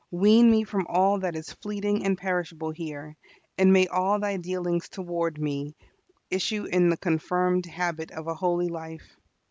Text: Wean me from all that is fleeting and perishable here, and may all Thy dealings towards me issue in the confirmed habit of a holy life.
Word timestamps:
Wean 0.09 0.49
me 0.49 0.63
from 0.63 0.87
all 0.89 1.19
that 1.19 1.35
is 1.35 1.53
fleeting 1.53 2.03
and 2.05 2.17
perishable 2.17 2.71
here, 2.71 3.15
and 3.59 3.71
may 3.71 3.85
all 3.85 4.19
Thy 4.19 4.35
dealings 4.37 4.89
towards 4.89 5.37
me 5.39 5.75
issue 6.31 6.63
in 6.65 6.89
the 6.89 6.97
confirmed 6.97 7.67
habit 7.67 8.09
of 8.09 8.25
a 8.25 8.33
holy 8.33 8.69
life. 8.69 9.15